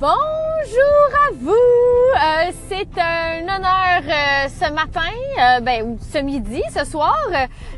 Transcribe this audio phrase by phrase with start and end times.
[0.00, 0.14] Bonjour
[1.26, 1.50] à vous!
[1.50, 7.18] Euh, c'est un honneur euh, ce matin, euh, ben, ou ce midi, ce soir,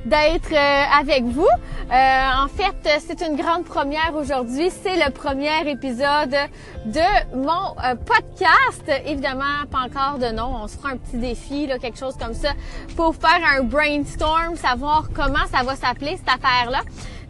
[0.05, 1.49] d'être avec vous.
[1.91, 4.71] En fait, c'est une grande première aujourd'hui.
[4.83, 6.37] C'est le premier épisode
[6.85, 8.85] de mon podcast.
[9.07, 10.57] Évidemment, pas encore de nom.
[10.63, 12.51] On se fera un petit défi, là, quelque chose comme ça,
[12.97, 16.81] pour faire un brainstorm, savoir comment ça va s'appeler cette affaire-là.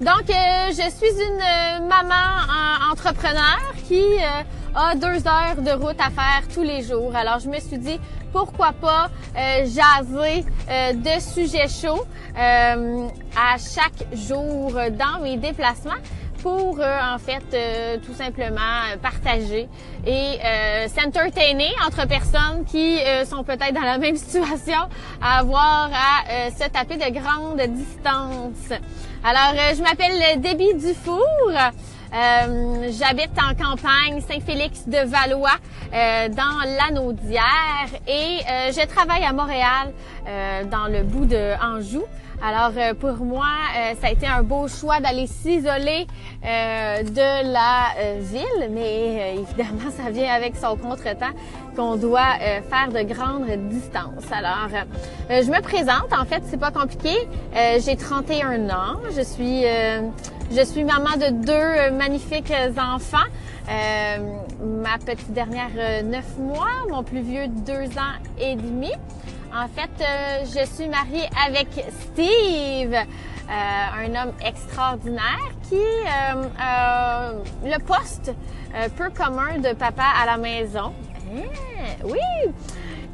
[0.00, 2.14] Donc, euh, je suis une euh, maman
[2.48, 4.42] en- entrepreneur qui euh,
[4.74, 7.14] a deux heures de route à faire tous les jours.
[7.14, 8.00] Alors, je me suis dit,
[8.32, 12.04] pourquoi pas euh, jaser euh, de sujets chauds
[12.38, 16.00] euh, à chaque jour dans mes déplacements
[16.42, 19.68] pour euh, en fait euh, tout simplement euh, partager
[20.06, 24.88] et euh, s'entertainer entre personnes qui euh, sont peut-être dans la même situation
[25.20, 28.78] à avoir à euh, se taper de grandes distances.
[29.22, 31.20] Alors euh, je m'appelle Debbie Dufour.
[31.52, 35.50] Euh, J'habite en campagne Saint-Félix de Valois
[35.94, 37.42] euh, dans l'Anaudière
[38.08, 39.92] et euh, je travaille à Montréal
[40.26, 42.02] euh, dans le bout de Anjou.
[42.42, 43.44] Alors euh, pour moi,
[43.76, 46.06] euh, ça a été un beau choix d'aller s'isoler
[46.42, 51.34] euh, de la euh, ville, mais euh, évidemment, ça vient avec son contretemps
[51.76, 54.32] qu'on doit euh, faire de grandes distances.
[54.32, 54.68] Alors,
[55.28, 56.12] je me présente.
[56.18, 57.14] En fait, c'est pas compliqué.
[57.54, 58.96] J'ai 31 ans.
[59.14, 59.64] Je suis
[60.50, 63.18] je suis maman de deux magnifiques enfants.
[64.62, 68.90] Ma petite dernière, euh, 9 mois, mon plus vieux, 2 ans et demi.
[69.52, 73.04] En fait, euh, je suis mariée avec Steve, euh,
[73.50, 77.32] un homme extraordinaire qui euh, a
[77.64, 78.32] le poste
[78.74, 80.92] euh, peu commun de papa à la maison.
[81.34, 81.42] Hein,
[82.04, 82.52] oui!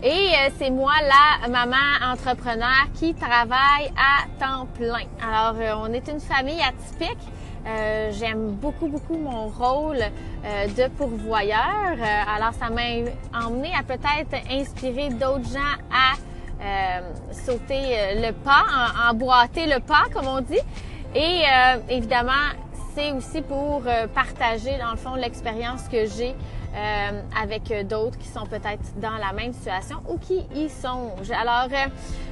[0.03, 5.07] Et euh, c'est moi la maman entrepreneur qui travaille à temps plein.
[5.23, 7.17] Alors, euh, on est une famille atypique.
[7.67, 11.95] Euh, J'aime beaucoup, beaucoup mon rôle euh, de pourvoyeur.
[11.99, 16.15] Euh, alors, ça m'a emmené à peut-être inspirer d'autres gens à
[16.63, 18.65] euh, sauter le pas,
[19.11, 20.61] emboîter le pas, comme on dit.
[21.15, 21.43] Et
[21.89, 22.33] évidemment,
[22.95, 23.83] c'est aussi pour
[24.15, 26.35] partager, dans le fond, l'expérience que j'ai
[26.77, 31.31] euh, avec d'autres qui sont peut-être dans la même situation ou qui y songent.
[31.31, 31.89] Alors, euh,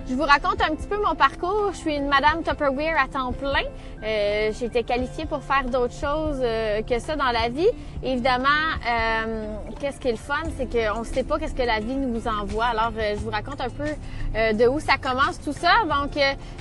[0.08, 1.70] je vous raconte un petit peu mon parcours.
[1.72, 3.64] Je suis une Madame Tupperware à temps plein.
[4.02, 7.70] Euh, j'ai été qualifiée pour faire d'autres choses euh, que ça dans la vie.
[8.02, 8.48] Évidemment,
[8.86, 11.96] euh, qu'est-ce qui est le fun, c'est qu'on ne sait pas qu'est-ce que la vie
[11.96, 12.66] nous envoie.
[12.66, 13.88] Alors, euh, je vous raconte un peu
[14.34, 15.70] de où ça commence tout ça.
[15.88, 16.16] Donc,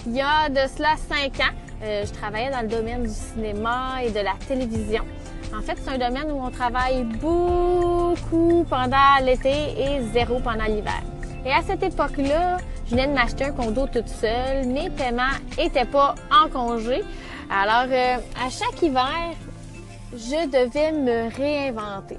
[0.05, 4.11] il y a de cela cinq ans, je travaillais dans le domaine du cinéma et
[4.11, 5.03] de la télévision.
[5.55, 11.01] En fait, c'est un domaine où on travaille beaucoup pendant l'été et zéro pendant l'hiver.
[11.45, 14.65] Et à cette époque-là, je venais de m'acheter un condo toute seule.
[14.65, 17.03] Mes paiements étaient pas en congé.
[17.51, 19.35] Alors, euh, à chaque hiver,
[20.13, 22.17] je devais me réinventer.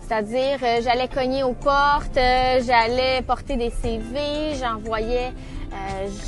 [0.00, 5.32] C'est-à-dire, euh, j'allais cogner aux portes, euh, j'allais porter des CV, j'envoyais,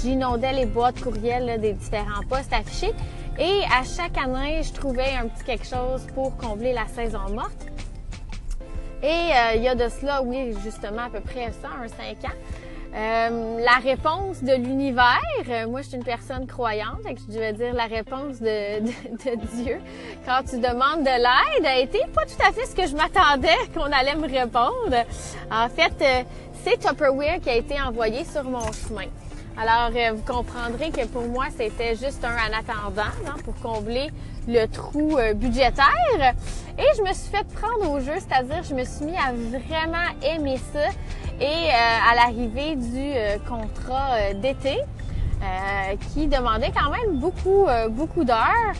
[0.00, 2.92] j'inondais les boîtes courriels des différents postes affichés.
[3.38, 7.66] Et à chaque année, je trouvais un petit quelque chose pour combler la saison morte.
[9.02, 12.24] Et euh, il y a de cela, oui, justement, à peu près ça, un 5
[12.24, 12.36] ans.
[12.94, 17.54] Euh, la réponse de l'univers, euh, moi je suis une personne croyante, que je devais
[17.54, 18.80] dire la réponse de,
[19.56, 19.80] Dieu
[20.26, 23.56] quand tu demandes de l'aide a été pas tout à fait ce que je m'attendais
[23.74, 25.06] qu'on allait me répondre.
[25.50, 26.26] En fait,
[26.64, 29.08] c'est Tupperware qui a été envoyé sur mon chemin.
[29.58, 34.10] Alors, euh, vous comprendrez que pour moi, c'était juste un en attendant hein, pour combler
[34.48, 36.34] le trou euh, budgétaire.
[36.78, 40.08] Et je me suis fait prendre au jeu, c'est-à-dire je me suis mis à vraiment
[40.22, 40.88] aimer ça.
[41.38, 43.12] Et euh, à l'arrivée du
[43.48, 44.78] contrat d'été,
[46.14, 48.74] qui demandait quand même beaucoup, beaucoup d'heures,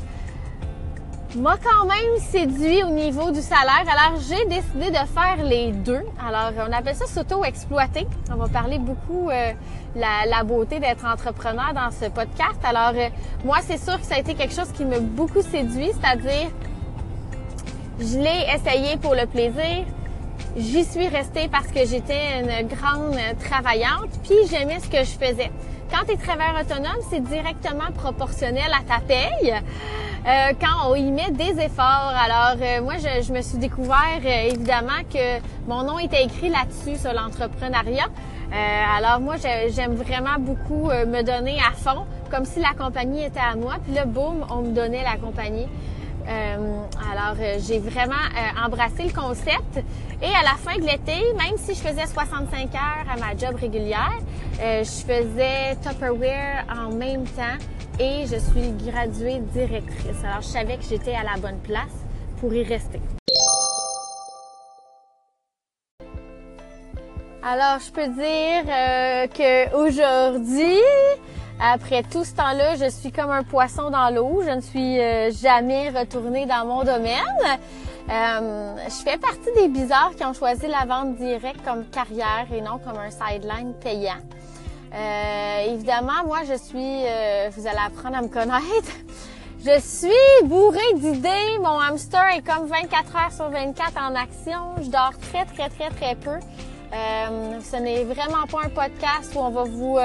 [1.36, 3.84] m'a quand même séduit au niveau du salaire.
[3.90, 6.02] Alors, j'ai décidé de faire les deux.
[6.26, 8.06] Alors, on appelle ça s'auto-exploiter.
[8.30, 9.52] On va parler beaucoup euh,
[9.96, 12.58] la, la beauté d'être entrepreneur dans ce podcast.
[12.64, 13.08] Alors, euh,
[13.44, 16.50] moi, c'est sûr que ça a été quelque chose qui m'a beaucoup séduit, c'est-à-dire,
[17.98, 19.84] je l'ai essayé pour le plaisir.
[20.56, 23.16] J'y suis restée parce que j'étais une grande
[23.48, 25.50] travaillante, puis j'aimais ce que je faisais.
[25.90, 29.54] Quand tu es travailleur autonome, c'est directement proportionnel à ta paye
[30.26, 32.12] euh, quand on y met des efforts.
[32.16, 36.48] Alors, euh, moi, je, je me suis découvert euh, évidemment que mon nom était écrit
[36.48, 38.06] là-dessus, sur l'entrepreneuriat.
[38.52, 43.24] Euh, alors, moi, j'aime vraiment beaucoup euh, me donner à fond, comme si la compagnie
[43.24, 43.74] était à moi.
[43.82, 45.66] Puis là, boum, on me donnait la compagnie.
[46.28, 49.80] Euh, alors, euh, j'ai vraiment euh, embrassé le concept.
[50.22, 53.56] Et à la fin de l'été, même si je faisais 65 heures à ma job
[53.60, 54.18] régulière,
[54.58, 57.58] je faisais Tupperware en même temps
[57.98, 60.24] et je suis graduée directrice.
[60.24, 61.90] Alors, je savais que j'étais à la bonne place
[62.38, 63.00] pour y rester.
[67.42, 70.78] Alors, je peux dire que aujourd'hui,
[71.60, 74.42] après tout ce temps-là, je suis comme un poisson dans l'eau.
[74.44, 77.58] Je ne suis euh, jamais retournée dans mon domaine.
[78.10, 82.60] Euh, je fais partie des bizarres qui ont choisi la vente directe comme carrière et
[82.60, 84.20] non comme un sideline payant.
[84.94, 88.92] Euh, évidemment, moi, je suis, euh, vous allez apprendre à me connaître,
[89.64, 91.58] je suis bourrée d'idées.
[91.60, 94.74] Mon hamster est comme 24 heures sur 24 en action.
[94.82, 96.38] Je dors très, très, très, très peu.
[96.92, 99.96] Euh, ce n'est vraiment pas un podcast où on va vous,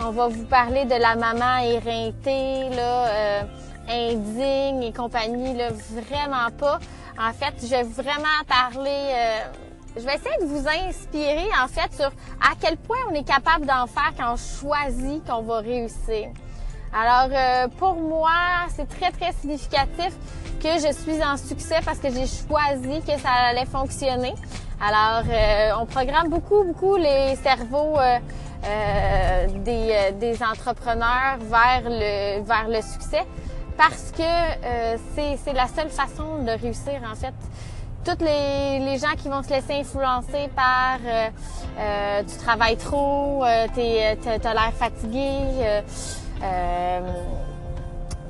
[0.00, 3.42] on va vous parler de la maman éreintée, là, euh,
[3.88, 6.78] indigne et compagnie, là, vraiment pas.
[7.18, 9.50] En fait, je vais vraiment parler.
[9.96, 12.08] je vais essayer de vous inspirer en fait sur
[12.40, 16.30] à quel point on est capable d'en faire quand on choisit qu'on va réussir.
[16.96, 18.30] Alors, euh, pour moi,
[18.68, 20.12] c'est très, très significatif
[20.62, 24.32] que je suis en succès parce que j'ai choisi que ça allait fonctionner.
[24.80, 28.18] Alors, euh, on programme beaucoup, beaucoup les cerveaux euh,
[29.64, 33.24] des, des, entrepreneurs vers le, vers le succès.
[33.76, 34.22] Parce que
[35.14, 37.34] c'est la seule façon de réussir, en fait.
[38.04, 41.28] Toutes les, les, gens qui vont se laisser influencer par euh,
[41.78, 45.80] euh, tu travailles trop, euh, t'as l'air fatigué,
[46.42, 47.00] euh,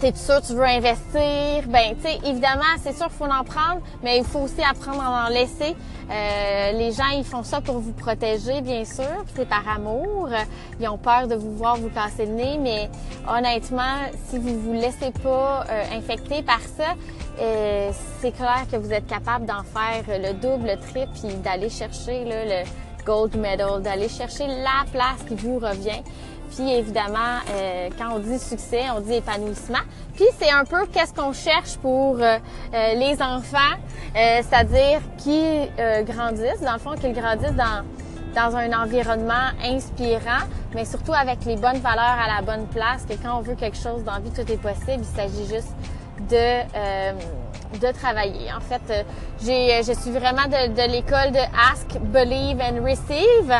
[0.04, 1.66] t'es sûr tu veux investir?
[1.68, 5.02] Ben, tu sais, évidemment, c'est sûr qu'il faut en prendre, mais il faut aussi apprendre
[5.02, 5.74] à en laisser.
[6.10, 9.24] Euh, les gens, ils font ça pour vous protéger, bien sûr.
[9.34, 10.28] C'est par amour.
[10.78, 12.90] Ils ont peur de vous voir vous casser le nez, mais
[13.26, 13.96] honnêtement,
[14.28, 16.94] si vous vous laissez pas euh, infecter par ça,
[17.40, 17.90] euh,
[18.20, 22.26] c'est clair que vous êtes capable d'en faire le double, le triple, puis d'aller chercher
[22.26, 22.64] le
[23.06, 26.02] gold medal, d'aller chercher la place qui vous revient.
[26.54, 29.80] Puis évidemment, euh, quand on dit succès, on dit épanouissement.
[30.14, 32.38] Puis c'est un peu qu'est-ce qu'on cherche pour euh,
[32.72, 33.74] euh, les enfants,
[34.14, 35.68] c'est-à-dire qu'ils
[36.04, 37.84] grandissent, dans le fond, qu'ils grandissent dans
[38.34, 40.42] dans un environnement inspirant,
[40.74, 43.76] mais surtout avec les bonnes valeurs à la bonne place, que quand on veut quelque
[43.76, 45.02] chose dans la vie, tout est possible.
[45.02, 45.72] Il s'agit juste
[46.28, 48.52] de, de travailler.
[48.52, 49.06] En fait,
[49.40, 51.38] je suis vraiment de, l'école de
[51.70, 53.54] Ask, Believe and Receive.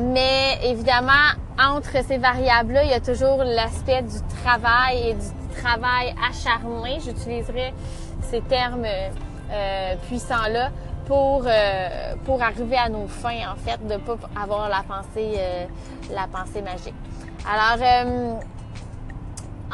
[0.00, 6.14] Mais évidemment, entre ces variables-là, il y a toujours l'aspect du travail et du travail
[6.28, 6.98] acharné.
[7.04, 7.72] J'utiliserai
[8.30, 10.70] ces termes euh, puissants-là
[11.06, 15.38] pour euh, pour arriver à nos fins en fait, de pas avoir la pensée
[16.10, 16.94] la pensée magique.
[17.46, 17.78] Alors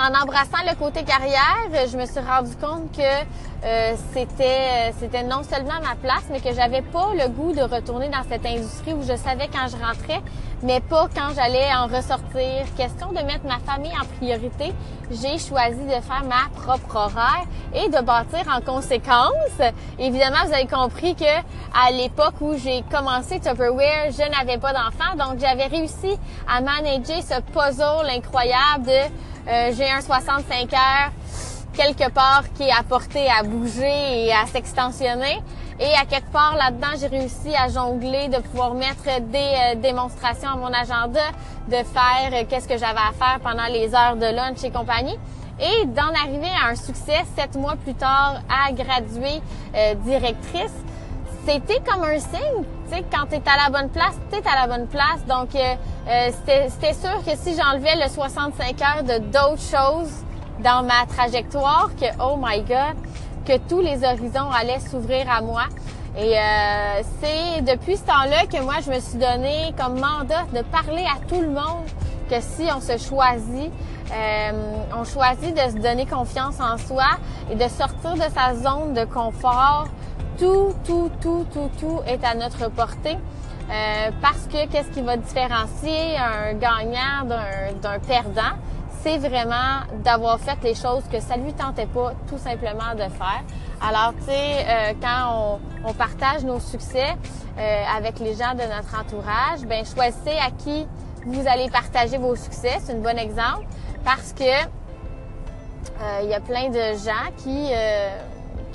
[0.01, 5.43] en embrassant le côté carrière, je me suis rendu compte que euh, c'était c'était non
[5.43, 9.03] seulement ma place, mais que j'avais pas le goût de retourner dans cette industrie où
[9.03, 10.23] je savais quand je rentrais,
[10.63, 12.67] mais pas quand j'allais en ressortir.
[12.77, 14.73] Question de mettre ma famille en priorité,
[15.11, 19.33] j'ai choisi de faire ma propre horaire et de bâtir en conséquence.
[19.99, 25.17] Évidemment, vous avez compris que à l'époque où j'ai commencé Tupperware, je n'avais pas d'enfant,
[25.17, 26.19] donc j'avais réussi
[26.49, 31.11] à manager ce puzzle incroyable de euh, j'ai un 65 heures
[31.73, 35.41] quelque part qui est apporté à bouger et à s'extensionner.
[35.81, 40.51] Et à quelque part là-dedans, j'ai réussi à jongler, de pouvoir mettre des euh, démonstrations
[40.51, 41.21] à mon agenda,
[41.69, 45.19] de faire euh, qu'est-ce que j'avais à faire pendant les heures de lunch et compagnie.
[45.59, 49.43] Et d'en arriver à un succès sept mois plus tard à graduer
[50.05, 50.73] directrice,
[51.47, 52.65] c'était comme un signe.
[52.89, 55.25] Tu sais, quand tu es à la bonne place, tu es à la bonne place.
[55.27, 55.75] Donc, euh,
[56.09, 60.13] euh c'était sûr que si j'enlevais le 65 heures de d'autres choses
[60.63, 62.97] dans ma trajectoire, que, oh my God,
[63.51, 65.63] que tous les horizons allaient s'ouvrir à moi.
[66.17, 70.63] Et euh, c'est depuis ce temps-là que moi, je me suis donné comme mandat de
[70.63, 71.85] parler à tout le monde
[72.29, 73.73] que si on se choisit,
[74.13, 77.19] euh, on choisit de se donner confiance en soi
[77.51, 79.89] et de sortir de sa zone de confort
[80.39, 83.19] tout, tout, tout, tout, tout est à notre portée.
[83.69, 87.25] Euh, parce que qu'est-ce qui va différencier un gagnant
[87.83, 88.57] d'un perdant,
[89.03, 93.43] c'est vraiment d'avoir fait les choses que ça lui tentait pas tout simplement de faire.
[93.81, 97.17] Alors, tu sais, euh, quand on, partage nos succès
[97.59, 100.87] euh, avec les gens de notre entourage, ben choisissez à qui
[101.27, 102.79] vous allez partager vos succès.
[102.81, 103.65] C'est un bon exemple
[104.05, 104.69] parce que
[106.23, 107.71] il y a plein de gens qui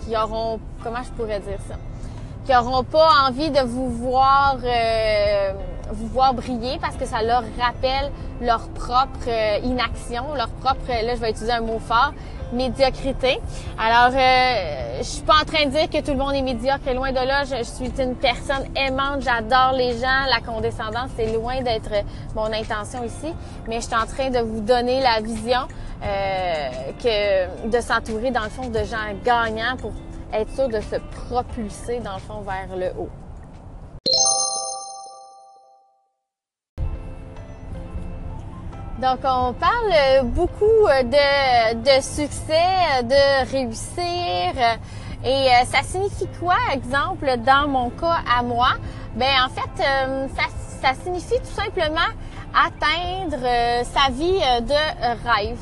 [0.06, 1.76] qui auront, comment je pourrais dire ça,
[2.46, 5.54] qui auront pas envie de vous voir, euh,
[5.92, 8.12] vous voir briller parce que ça leur rappelle
[8.42, 12.14] leur propre euh, inaction, leur propre, là je vais utiliser un mot fort,
[12.54, 13.40] médiocrité.
[13.78, 16.94] Alors, euh, je suis pas en train de dire que tout le monde est médiocre,
[16.94, 17.44] loin de là.
[17.44, 20.26] Je, suis une personne aimante, j'adore les gens.
[20.30, 21.92] La condescendance, c'est loin d'être
[22.36, 23.34] mon intention ici,
[23.68, 25.68] mais je suis en train de vous donner la vision
[26.04, 26.70] euh,
[27.02, 29.92] que de s'entourer dans le fond de gens gagnants pour
[30.34, 33.10] être sûr de se propulser dans le fond vers le haut.
[39.02, 44.54] Donc, on parle beaucoup de, de succès, de réussir.
[45.26, 48.70] Et ça signifie quoi, exemple, dans mon cas à moi?
[49.16, 49.84] Ben, en fait,
[50.36, 50.44] ça,
[50.82, 52.00] ça signifie tout simplement
[52.54, 53.46] atteindre
[53.84, 55.58] sa vie de rêve.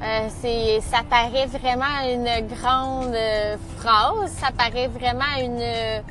[0.00, 6.02] Euh, c'est, ça paraît vraiment une grande euh, phrase, ça paraît vraiment une,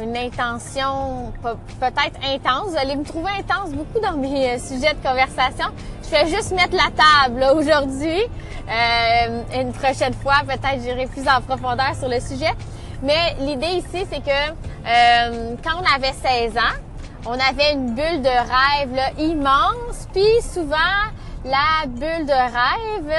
[0.00, 2.70] une intention peut-être intense.
[2.70, 5.66] Vous allez me trouver intense beaucoup dans mes euh, sujets de conversation.
[6.04, 8.22] Je vais juste mettre la table aujourd'hui.
[9.54, 12.52] une prochaine fois, peut-être j'irai plus en profondeur sur le sujet.
[13.02, 16.76] Mais l'idée ici, c'est que quand on avait 16 ans,
[17.26, 20.76] on avait une bulle de rêve là, immense, puis souvent
[21.44, 23.14] la bulle de rêve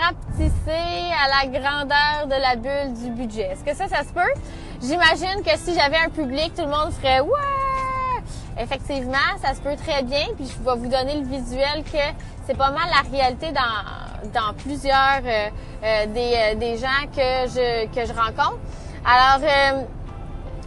[0.00, 3.50] rapetissée à la grandeur de la bulle du budget.
[3.52, 4.40] Est-ce que ça, ça se peut?
[4.80, 8.22] J'imagine que si j'avais un public, tout le monde ferait ouais!
[8.60, 10.26] Effectivement, ça se peut très bien.
[10.36, 11.98] Puis je vais vous donner le visuel que
[12.46, 15.48] c'est pas mal la réalité dans, dans plusieurs euh,
[15.84, 18.58] euh, des, euh, des gens que je, que je rencontre.
[19.04, 19.40] Alors,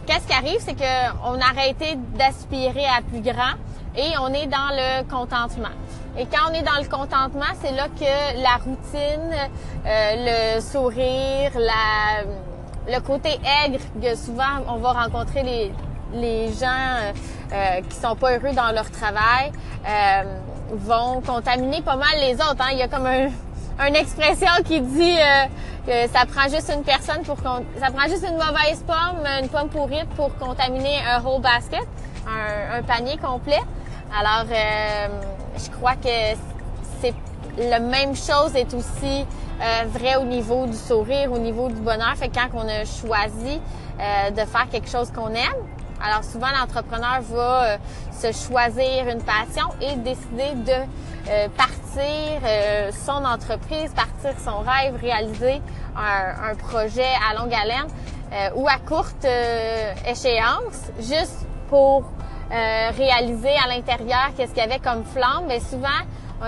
[0.06, 3.54] qu'est-ce qui arrive, c'est qu'on a arrêté d'aspirer à plus grand
[3.96, 5.68] et on est dans le contentement.
[6.18, 9.34] Et quand on est dans le contentement, c'est là que la routine,
[9.86, 12.24] euh, le sourire, la,
[12.88, 15.72] le côté aigre, que souvent on va rencontrer les,
[16.14, 17.12] les gens euh,
[17.52, 19.52] euh qui sont pas heureux dans leur travail,
[19.86, 20.22] euh,
[20.72, 22.60] vont contaminer pas mal les autres.
[22.60, 22.70] Hein.
[22.72, 23.28] Il y a comme un,
[23.86, 25.46] une expression qui dit euh,
[25.86, 29.68] que ça prend juste une personne pour ça prend juste une mauvaise pomme, une pomme
[29.68, 31.86] pourrite pour contaminer un whole basket,
[32.26, 33.60] un, un panier complet.
[34.18, 34.44] Alors
[35.56, 36.36] je crois que
[37.00, 37.14] c'est
[37.58, 39.26] la même chose est aussi
[39.62, 42.16] euh, vrai au niveau du sourire, au niveau du bonheur.
[42.16, 43.60] Fait quand on a choisi
[44.00, 45.62] euh, de faire quelque chose qu'on aime,
[46.04, 47.76] alors souvent l'entrepreneur va euh,
[48.10, 55.62] se choisir une passion et décider de partir son entreprise, partir son rêve, réaliser
[55.96, 57.86] un, projet à longue haleine
[58.56, 59.24] ou à courte
[60.04, 62.02] échéance, juste pour
[62.50, 65.88] réaliser à l'intérieur qu'est-ce qu'il y avait comme flamme, mais souvent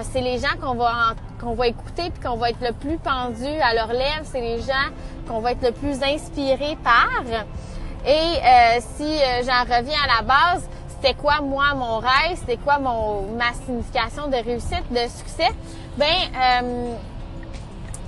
[0.03, 1.15] c'est les gens qu'on va
[1.45, 4.61] qu'on va écouter puis qu'on va être le plus pendu à leurs lèvres, c'est les
[4.61, 4.89] gens
[5.29, 7.23] qu'on va être le plus inspiré par.
[8.07, 12.79] Et euh, si j'en reviens à la base, c'était quoi moi mon rêve, c'était quoi
[12.79, 15.51] mon ma signification de réussite, de succès?
[15.97, 16.65] Ben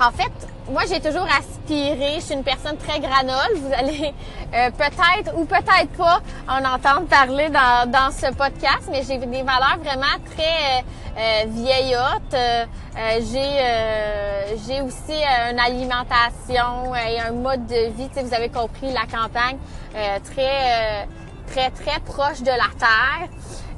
[0.01, 0.33] en fait,
[0.69, 2.15] moi, j'ai toujours aspiré.
[2.17, 3.57] Je suis une personne très granole.
[3.57, 4.13] Vous allez
[4.55, 9.43] euh, peut-être ou peut-être pas en entendre parler dans, dans ce podcast, mais j'ai des
[9.43, 12.35] valeurs vraiment très euh, euh vieillottes.
[12.35, 12.65] Euh,
[13.31, 18.09] j'ai j'ai aussi une alimentation et un mode de vie.
[18.09, 19.59] Tu sais, vous avez compris la campagne
[20.25, 21.07] très
[21.47, 23.29] très très proche de la terre.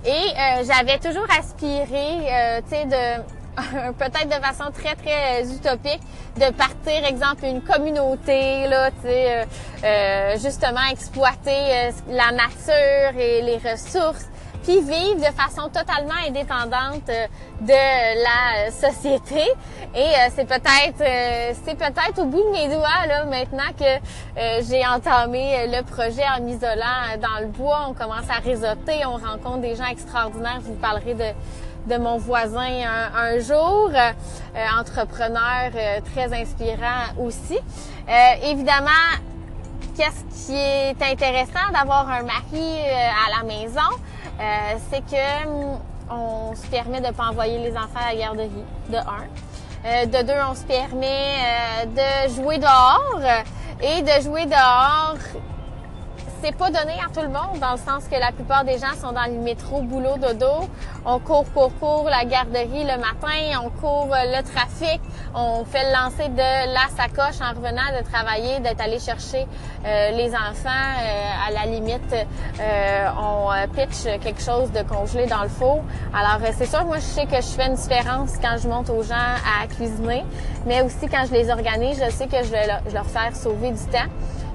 [0.04, 3.37] Et j'avais toujours aspiré, tu sais, de
[3.98, 6.00] peut-être de façon très très euh, utopique
[6.36, 9.44] de partir exemple une communauté là tu sais euh,
[9.84, 14.26] euh, justement exploiter la nature et les ressources
[14.62, 19.42] puis vivre de façon totalement indépendante de la société.
[19.94, 21.02] Et c'est peut-être
[21.64, 26.42] c'est peut-être au bout de mes doigts là maintenant que j'ai entamé le projet en
[26.42, 27.86] m'isolant dans le bois.
[27.88, 30.58] On commence à réseauter on rencontre des gens extraordinaires.
[30.60, 31.32] Je vous parlerai de
[31.86, 32.68] de mon voisin
[33.14, 34.10] un, jour, euh,
[34.78, 37.58] entrepreneur euh, très inspirant aussi.
[38.08, 38.12] Euh,
[38.50, 38.90] évidemment,
[39.96, 43.90] qu'est-ce qui est intéressant d'avoir un mari à la maison,
[44.90, 45.78] c'est que hum,
[46.10, 48.50] on se permet de pas envoyer les enfants à la garderie,
[48.88, 50.06] de un.
[50.06, 51.34] de deux, on se permet
[51.86, 53.20] de jouer dehors
[53.82, 55.18] et de jouer dehors
[56.42, 58.94] c'est pas donné à tout le monde dans le sens que la plupart des gens
[59.00, 60.68] sont dans le métro, boulot, dodo.
[61.04, 65.00] On court, court, court la garderie le matin, on court euh, le trafic,
[65.34, 69.46] on fait le lancer de la sacoche en revenant de travailler, d'être allé chercher
[69.84, 70.68] euh, les enfants.
[70.68, 72.14] Euh, à la limite,
[73.18, 75.82] on pitch quelque chose de congelé dans le four.
[76.14, 79.02] Alors c'est sûr, moi je sais que je fais une différence quand je monte aux
[79.02, 80.24] gens à cuisiner,
[80.66, 83.84] mais aussi quand je les organise, je sais que je vais leur faire sauver du
[83.86, 84.08] temps.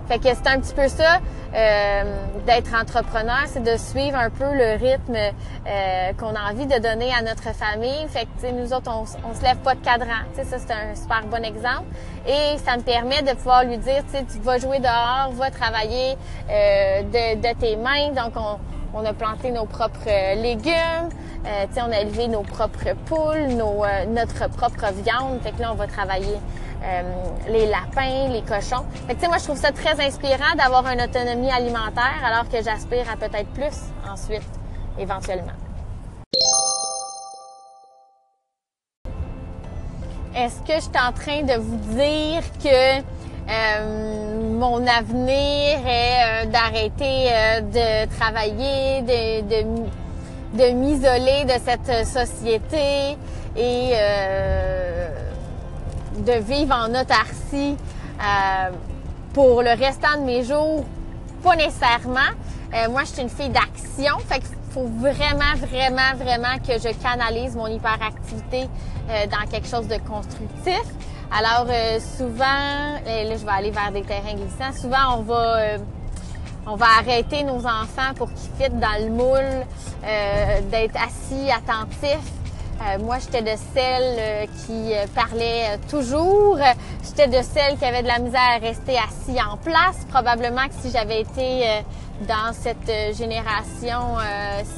[0.07, 1.19] Fait que c'est un petit peu ça
[1.55, 2.03] euh,
[2.45, 7.11] d'être entrepreneur, c'est de suivre un peu le rythme euh, qu'on a envie de donner
[7.13, 8.07] à notre famille.
[8.09, 10.23] Fait que nous autres, on, on se lève pas de cadran.
[10.35, 11.85] ça c'est un super bon exemple.
[12.27, 16.17] Et ça me permet de pouvoir lui dire, tu vas jouer dehors, va travailler
[16.49, 18.09] euh, de, de, tes mains.
[18.09, 18.57] Donc on,
[18.93, 21.09] on a planté nos propres légumes,
[21.45, 25.41] euh, on a élevé nos propres poules, nos, notre propre viande.
[25.41, 26.72] Fait que là, on va travailler euh,
[27.47, 28.85] les lapins, les cochons.
[29.07, 33.09] Fait que, moi, je trouve ça très inspirant d'avoir une autonomie alimentaire alors que j'aspire
[33.11, 34.41] à peut-être plus ensuite,
[34.99, 35.53] éventuellement.
[40.35, 43.01] est-ce que je suis en train de vous dire que
[44.57, 47.29] mon avenir est d'arrêter
[47.61, 49.63] de travailler, de, de,
[50.57, 53.17] de m'isoler de cette société
[53.55, 53.93] et
[56.25, 57.75] de vivre en autarcie
[59.33, 60.85] pour le restant de mes jours?
[61.43, 62.31] Pas nécessairement.
[62.73, 64.17] Euh, moi, je suis une fille d'action.
[64.27, 68.67] Fait qu'il faut vraiment, vraiment, vraiment que je canalise mon hyperactivité
[69.09, 70.81] euh, dans quelque chose de constructif.
[71.31, 74.73] Alors, euh, souvent, là, je vais aller vers des terrains glissants.
[74.79, 75.77] Souvent, on va...
[76.65, 79.65] on va arrêter nos enfants pour qu'ils fitent dans le moule,
[80.71, 82.31] d'être assis, attentifs,
[82.81, 86.57] euh, moi, j'étais de celles euh, qui euh, parlaient toujours.
[87.03, 90.05] J'étais de celles qui avaient de la misère à rester assis en place.
[90.09, 91.83] Probablement que si j'avais été
[92.27, 94.17] dans cette génération,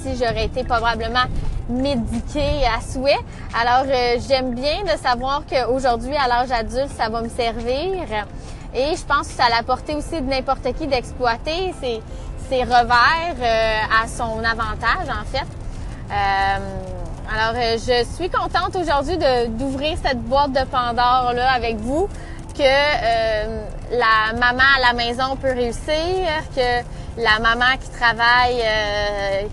[0.02, 1.26] si j'aurais été probablement
[1.70, 3.20] médiquée à souhait.
[3.54, 3.86] Alors,
[4.28, 8.04] j'aime bien de savoir qu'aujourd'hui, à l'âge adulte, ça va me servir.
[8.74, 12.02] Et je pense que ça la portée aussi de n'importe qui d'exploiter ses,
[12.50, 13.36] ses revers
[14.04, 16.95] à son avantage, en fait.
[17.34, 19.18] Alors, euh, je suis contente aujourd'hui
[19.50, 22.08] d'ouvrir cette boîte de Pandore là avec vous,
[22.56, 26.84] que euh, la maman à la maison peut réussir, que
[27.18, 28.62] la maman qui travaille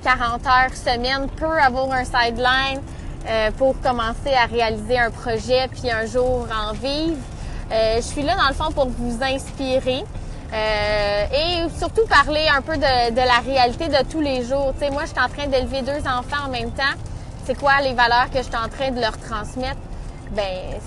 [0.04, 2.80] 40 euh, heures semaine peut avoir un sideline
[3.56, 7.16] pour commencer à réaliser un projet puis un jour en vivre.
[7.70, 10.04] je suis là dans le fond pour vous inspirer.
[10.52, 14.72] et surtout parler un peu de, de la réalité de tous les jours.
[14.74, 16.98] Tu sais, moi, je suis en train d'élever deux enfants en même temps
[17.44, 19.80] c'est quoi les valeurs que je suis en train de leur transmettre?
[20.30, 20.80] Ben,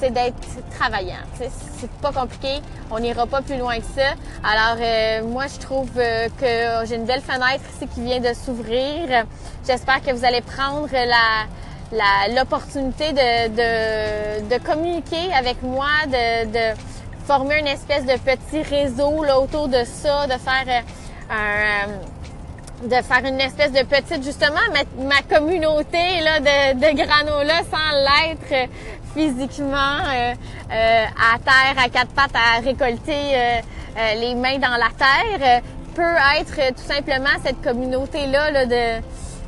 [0.00, 0.36] c'est d'être
[0.78, 1.22] travaillant.
[1.38, 2.60] C'est pas compliqué.
[2.90, 4.14] On n'ira pas plus loin que ça.
[4.42, 8.32] Alors, euh, moi, je trouve euh, que j'ai une belle fenêtre ici qui vient de
[8.32, 9.26] s'ouvrir.
[9.66, 16.80] J'espère que vous allez prendre la, l'opportunité de, de, de, communiquer avec moi, de, de,
[17.26, 20.82] former une espèce de petit réseau là, autour de ça, de faire euh,
[21.30, 21.88] un
[22.82, 24.60] de faire une espèce de petite, justement,
[24.98, 28.70] ma, communauté là, de, de granola sans l'être
[29.14, 30.34] physiquement euh,
[30.72, 33.60] euh, à terre, à quatre pattes, à récolter euh,
[34.18, 35.60] les mains dans la terre,
[35.94, 39.00] peut être tout simplement cette communauté-là là, de,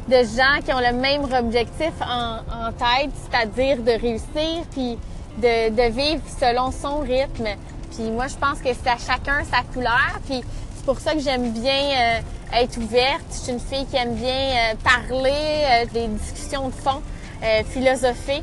[0.08, 4.98] de gens qui ont le même objectif en, en tête, c'est-à-dire de réussir, puis
[5.38, 7.48] de, de vivre selon son rythme.
[7.94, 10.42] Puis moi, je pense que c'est à chacun sa couleur, puis
[10.74, 12.20] c'est pour ça que j'aime bien
[12.54, 13.24] être ouverte.
[13.30, 17.02] Je suis une fille qui aime bien euh, parler, euh, des discussions de fond,
[17.42, 18.42] euh, philosopher.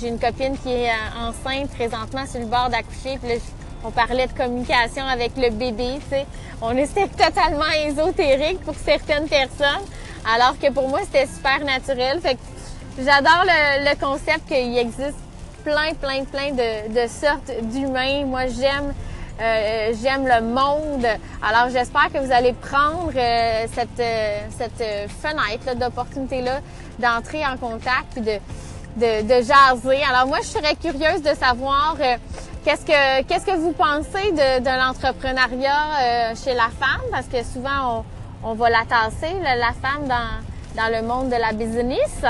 [0.00, 3.18] J'ai une copine qui est enceinte présentement sur le bord d'accoucher.
[3.18, 3.34] Puis là,
[3.82, 6.26] on parlait de communication avec le bébé, sais.
[6.62, 9.82] On était totalement ésotérique pour certaines personnes,
[10.32, 12.20] alors que pour moi, c'était super naturel.
[12.20, 12.40] Fait que
[12.98, 15.18] j'adore le, concept qu'il existe
[15.64, 18.26] plein, plein, plein de, de sortes d'humains.
[18.26, 18.94] Moi, j'aime
[19.40, 21.06] euh, j'aime le monde.
[21.42, 26.60] Alors j'espère que vous allez prendre euh, cette, euh, cette fenêtre d'opportunité-là
[27.00, 28.38] d'entrer en contact et de,
[28.96, 30.04] de, de, jaser.
[30.08, 31.96] Alors moi, je serais curieuse de savoir
[32.64, 38.04] qu'est-ce que qu'est-ce que vous pensez de, de l'entrepreneuriat chez la femme, parce que souvent
[38.44, 42.24] on, on va la tasser, la femme, dans, dans le monde de la business.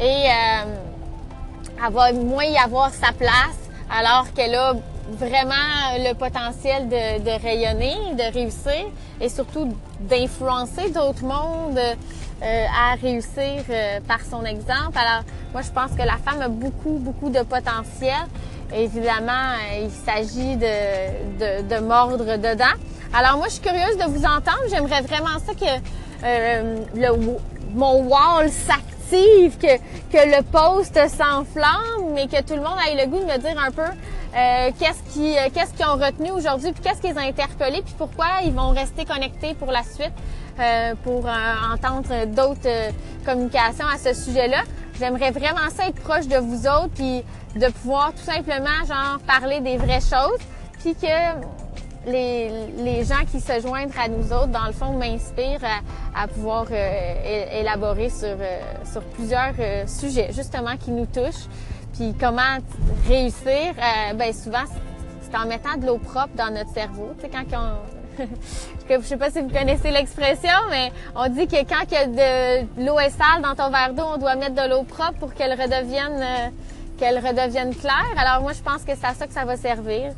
[0.00, 4.74] Et elle va moins y avoir sa place alors qu'elle a
[5.10, 8.86] vraiment le potentiel de, de, rayonner, de réussir
[9.20, 11.78] et surtout d'influencer d'autres mondes
[12.42, 14.96] euh, à réussir euh, par son exemple.
[14.98, 18.26] Alors, moi, je pense que la femme a beaucoup, beaucoup de potentiel.
[18.74, 22.74] Évidemment, il s'agit de, de, de, mordre dedans.
[23.14, 24.62] Alors, moi, je suis curieuse de vous entendre.
[24.70, 25.82] J'aimerais vraiment ça que
[26.24, 27.36] euh, le,
[27.74, 29.76] mon wall s'active, que,
[30.10, 33.60] que le post s'enflamme, mais que tout le monde ait le goût de me dire
[33.62, 33.82] un peu
[34.34, 38.52] euh, euh, qu'est-ce qu'ils ont retenu aujourd'hui, puis qu'est-ce qu'ils ont interpellé, puis pourquoi ils
[38.52, 40.12] vont rester connectés pour la suite
[40.58, 41.26] euh, pour
[41.72, 42.92] entendre d'autres
[43.24, 44.62] communications à ce sujet-là.
[44.98, 47.22] J'aimerais vraiment ça être proche de vous autres, puis
[47.56, 50.40] de pouvoir tout simplement genre parler des vraies choses,
[50.80, 55.60] puis que les, les gens qui se joignent à nous autres, dans le fond, m'inspirent
[56.14, 58.36] à, pouvoir élaborer sur,
[58.90, 59.54] sur plusieurs
[59.86, 61.46] sujets, justement, qui nous touchent.
[61.92, 62.58] Puis comment
[63.06, 63.74] réussir?
[63.76, 64.64] Euh, ben souvent,
[65.20, 67.10] c'est en mettant de l'eau propre dans notre cerveau.
[67.18, 68.24] Tu sais, quand on...
[68.88, 73.10] je sais pas si vous connaissez l'expression, mais on dit que quand de l'eau est
[73.10, 76.48] sale dans ton verre d'eau, on doit mettre de l'eau propre pour qu'elle redevienne euh,
[76.98, 78.14] qu'elle redevienne claire.
[78.16, 80.12] Alors moi, je pense que c'est à ça que ça va servir.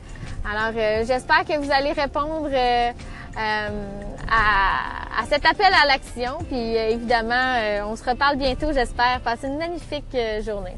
[0.48, 3.68] Alors euh, j'espère que vous allez répondre à,
[4.30, 6.38] à, cet appel à l'action.
[6.48, 9.20] Puis évidemment, on se reparle bientôt, j'espère.
[9.24, 10.76] Passez une magnifique journée.